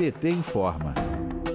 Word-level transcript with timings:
PT 0.00 0.30
informa. 0.30 0.94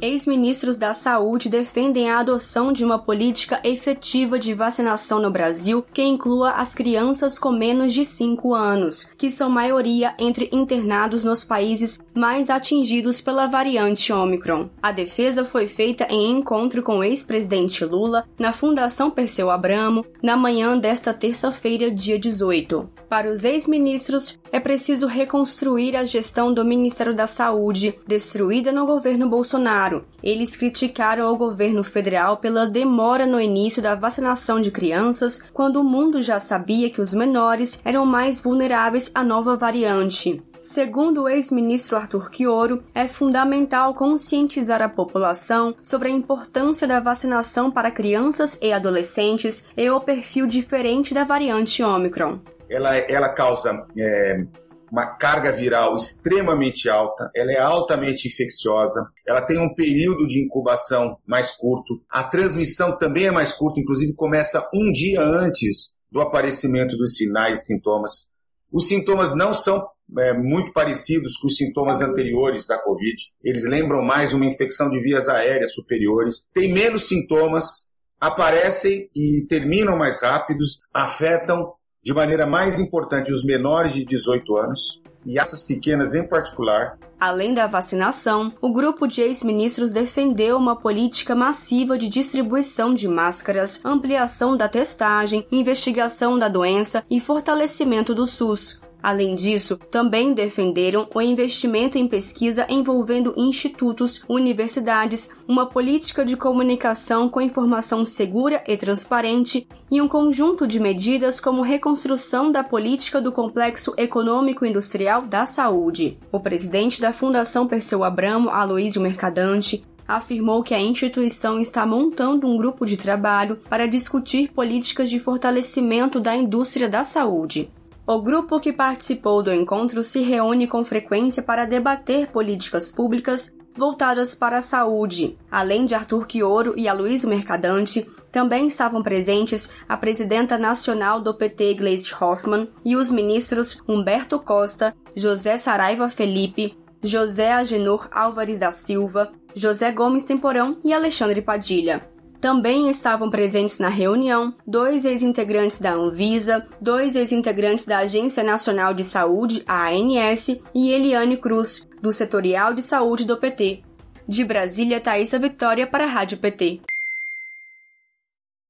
Ex-ministros 0.00 0.78
da 0.78 0.94
Saúde 0.94 1.50
defendem 1.50 2.08
a 2.08 2.20
adoção 2.20 2.72
de 2.72 2.82
uma 2.82 2.98
política 2.98 3.60
efetiva 3.62 4.38
de 4.38 4.54
vacinação 4.54 5.20
no 5.20 5.30
Brasil 5.30 5.84
que 5.92 6.02
inclua 6.02 6.52
as 6.52 6.74
crianças 6.74 7.38
com 7.38 7.52
menos 7.52 7.92
de 7.92 8.06
5 8.06 8.54
anos, 8.54 9.10
que 9.18 9.30
são 9.30 9.50
maioria 9.50 10.14
entre 10.18 10.48
internados 10.52 11.22
nos 11.22 11.44
países 11.44 12.00
mais 12.14 12.48
atingidos 12.48 13.20
pela 13.20 13.44
variante 13.44 14.10
Omicron. 14.10 14.70
A 14.82 14.90
defesa 14.90 15.44
foi 15.44 15.68
feita 15.68 16.06
em 16.08 16.30
encontro 16.30 16.82
com 16.82 17.00
o 17.00 17.04
ex-presidente 17.04 17.84
Lula 17.84 18.26
na 18.38 18.54
Fundação 18.54 19.10
Perseu 19.10 19.50
Abramo 19.50 20.06
na 20.22 20.34
manhã 20.34 20.78
desta 20.78 21.12
terça-feira, 21.12 21.90
dia 21.90 22.18
18. 22.18 22.99
Para 23.10 23.28
os 23.28 23.42
ex-ministros, 23.42 24.38
é 24.52 24.60
preciso 24.60 25.08
reconstruir 25.08 25.96
a 25.96 26.04
gestão 26.04 26.54
do 26.54 26.64
Ministério 26.64 27.12
da 27.12 27.26
Saúde, 27.26 27.98
destruída 28.06 28.70
no 28.70 28.86
governo 28.86 29.28
Bolsonaro. 29.28 30.04
Eles 30.22 30.54
criticaram 30.54 31.28
o 31.32 31.36
governo 31.36 31.82
federal 31.82 32.36
pela 32.36 32.66
demora 32.66 33.26
no 33.26 33.40
início 33.40 33.82
da 33.82 33.96
vacinação 33.96 34.60
de 34.60 34.70
crianças, 34.70 35.42
quando 35.52 35.80
o 35.80 35.84
mundo 35.84 36.22
já 36.22 36.38
sabia 36.38 36.88
que 36.88 37.00
os 37.00 37.12
menores 37.12 37.82
eram 37.84 38.06
mais 38.06 38.38
vulneráveis 38.38 39.10
à 39.12 39.24
nova 39.24 39.56
variante. 39.56 40.40
Segundo 40.62 41.22
o 41.22 41.28
ex-ministro 41.28 41.96
Arthur 41.96 42.30
Quioro, 42.30 42.80
é 42.94 43.08
fundamental 43.08 43.92
conscientizar 43.92 44.80
a 44.80 44.88
população 44.88 45.74
sobre 45.82 46.06
a 46.06 46.12
importância 46.12 46.86
da 46.86 47.00
vacinação 47.00 47.72
para 47.72 47.90
crianças 47.90 48.56
e 48.62 48.72
adolescentes 48.72 49.66
e 49.76 49.90
o 49.90 49.98
perfil 49.98 50.46
diferente 50.46 51.12
da 51.12 51.24
variante 51.24 51.82
Omicron 51.82 52.38
ela, 52.70 52.96
ela 52.96 53.28
causa 53.28 53.84
é, 53.98 54.44
uma 54.90 55.06
carga 55.16 55.52
viral 55.52 55.94
extremamente 55.94 56.88
alta, 56.88 57.30
ela 57.34 57.52
é 57.52 57.60
altamente 57.60 58.28
infecciosa, 58.28 59.08
ela 59.26 59.40
tem 59.40 59.58
um 59.58 59.74
período 59.74 60.26
de 60.26 60.44
incubação 60.44 61.16
mais 61.26 61.52
curto, 61.52 62.00
a 62.10 62.24
transmissão 62.24 62.96
também 62.96 63.26
é 63.26 63.30
mais 63.30 63.52
curta, 63.52 63.80
inclusive 63.80 64.14
começa 64.14 64.68
um 64.74 64.90
dia 64.90 65.20
antes 65.22 65.96
do 66.10 66.20
aparecimento 66.20 66.96
dos 66.96 67.16
sinais 67.16 67.60
e 67.60 67.66
sintomas. 67.66 68.28
Os 68.72 68.88
sintomas 68.88 69.34
não 69.34 69.54
são 69.54 69.86
é, 70.18 70.32
muito 70.32 70.72
parecidos 70.72 71.36
com 71.36 71.46
os 71.46 71.56
sintomas 71.56 72.00
anteriores 72.00 72.66
da 72.66 72.78
Covid. 72.78 73.16
Eles 73.44 73.68
lembram 73.68 74.02
mais 74.02 74.32
uma 74.32 74.46
infecção 74.46 74.90
de 74.90 75.00
vias 75.00 75.28
aéreas 75.28 75.74
superiores. 75.74 76.44
Tem 76.52 76.72
menos 76.72 77.08
sintomas, 77.08 77.88
aparecem 78.20 79.08
e 79.14 79.46
terminam 79.48 79.96
mais 79.96 80.20
rápidos, 80.20 80.80
afetam 80.92 81.72
de 82.02 82.14
maneira 82.14 82.46
mais 82.46 82.80
importante 82.80 83.32
os 83.32 83.44
menores 83.44 83.92
de 83.92 84.04
18 84.04 84.56
anos 84.56 85.02
e 85.26 85.38
essas 85.38 85.62
pequenas 85.62 86.14
em 86.14 86.26
particular. 86.26 86.98
Além 87.18 87.52
da 87.52 87.66
vacinação, 87.66 88.50
o 88.62 88.72
grupo 88.72 89.06
de 89.06 89.20
ex-ministros 89.20 89.92
defendeu 89.92 90.56
uma 90.56 90.74
política 90.74 91.34
massiva 91.34 91.98
de 91.98 92.08
distribuição 92.08 92.94
de 92.94 93.06
máscaras, 93.06 93.84
ampliação 93.84 94.56
da 94.56 94.66
testagem, 94.66 95.46
investigação 95.52 96.38
da 96.38 96.48
doença 96.48 97.04
e 97.10 97.20
fortalecimento 97.20 98.14
do 98.14 98.26
SUS. 98.26 98.80
Além 99.02 99.34
disso, 99.34 99.78
também 99.90 100.32
defenderam 100.32 101.08
o 101.14 101.20
investimento 101.20 101.96
em 101.96 102.06
pesquisa 102.06 102.66
envolvendo 102.68 103.34
institutos, 103.36 104.24
universidades, 104.28 105.30
uma 105.48 105.66
política 105.66 106.24
de 106.24 106.36
comunicação 106.36 107.28
com 107.28 107.40
informação 107.40 108.04
segura 108.04 108.62
e 108.66 108.76
transparente 108.76 109.66
e 109.90 110.00
um 110.00 110.08
conjunto 110.08 110.66
de 110.66 110.78
medidas 110.78 111.40
como 111.40 111.62
reconstrução 111.62 112.52
da 112.52 112.62
política 112.62 113.20
do 113.20 113.32
complexo 113.32 113.94
econômico 113.96 114.64
industrial 114.66 115.22
da 115.22 115.46
saúde. 115.46 116.18
O 116.30 116.38
presidente 116.38 117.00
da 117.00 117.12
Fundação 117.12 117.66
Perseu 117.66 118.04
Abramo, 118.04 118.50
Aloísio 118.50 119.00
Mercadante, 119.00 119.82
afirmou 120.06 120.62
que 120.62 120.74
a 120.74 120.80
instituição 120.80 121.58
está 121.60 121.86
montando 121.86 122.46
um 122.46 122.56
grupo 122.56 122.84
de 122.84 122.96
trabalho 122.96 123.56
para 123.68 123.86
discutir 123.86 124.50
políticas 124.52 125.08
de 125.08 125.20
fortalecimento 125.20 126.18
da 126.18 126.36
indústria 126.36 126.88
da 126.88 127.04
saúde. 127.04 127.70
O 128.10 128.20
grupo 128.20 128.58
que 128.58 128.72
participou 128.72 129.40
do 129.40 129.52
encontro 129.52 130.02
se 130.02 130.20
reúne 130.20 130.66
com 130.66 130.84
frequência 130.84 131.44
para 131.44 131.64
debater 131.64 132.26
políticas 132.26 132.90
públicas 132.90 133.54
voltadas 133.72 134.34
para 134.34 134.58
a 134.58 134.62
saúde. 134.62 135.38
Além 135.48 135.86
de 135.86 135.94
Arthur 135.94 136.26
Quioro 136.26 136.74
e 136.76 136.88
Aloysio 136.88 137.28
Mercadante, 137.28 138.04
também 138.32 138.66
estavam 138.66 139.00
presentes 139.00 139.70
a 139.88 139.96
presidenta 139.96 140.58
nacional 140.58 141.20
do 141.20 141.32
PT, 141.32 141.74
Gleisi 141.74 142.12
Hoffmann, 142.12 142.68
e 142.84 142.96
os 142.96 143.12
ministros 143.12 143.80
Humberto 143.86 144.40
Costa, 144.40 144.92
José 145.14 145.56
Saraiva 145.56 146.08
Felipe, 146.08 146.76
José 147.00 147.52
Agenor 147.52 148.08
Álvares 148.10 148.58
da 148.58 148.72
Silva, 148.72 149.30
José 149.54 149.92
Gomes 149.92 150.24
Temporão 150.24 150.74
e 150.84 150.92
Alexandre 150.92 151.40
Padilha. 151.40 152.10
Também 152.40 152.88
estavam 152.88 153.28
presentes 153.28 153.78
na 153.78 153.88
reunião 153.88 154.54
dois 154.66 155.04
ex-integrantes 155.04 155.78
da 155.78 155.92
Anvisa, 155.92 156.66
dois 156.80 157.14
ex-integrantes 157.14 157.84
da 157.84 157.98
Agência 157.98 158.42
Nacional 158.42 158.94
de 158.94 159.04
Saúde, 159.04 159.62
ANS, 159.68 160.48
e 160.74 160.90
Eliane 160.90 161.36
Cruz, 161.36 161.86
do 162.00 162.10
Setorial 162.12 162.72
de 162.72 162.80
Saúde 162.80 163.26
do 163.26 163.36
PT. 163.36 163.82
De 164.26 164.42
Brasília, 164.42 165.00
Thaisa 165.00 165.38
Vitória 165.38 165.86
para 165.86 166.04
a 166.04 166.08
Rádio 166.08 166.38
PT. 166.38 166.80